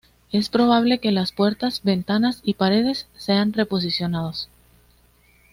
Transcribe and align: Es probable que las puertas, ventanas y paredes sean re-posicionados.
Es 0.31 0.49
probable 0.49 0.97
que 0.99 1.11
las 1.11 1.31
puertas, 1.31 1.83
ventanas 1.83 2.41
y 2.43 2.55
paredes 2.55 3.07
sean 3.17 3.53
re-posicionados. 3.53 4.49